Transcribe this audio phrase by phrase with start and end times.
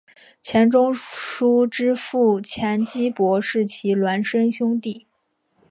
[0.41, 5.05] 钱钟书之父钱基博是其孪生兄弟。